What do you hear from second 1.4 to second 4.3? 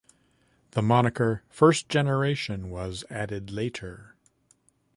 "First Generation" was added later.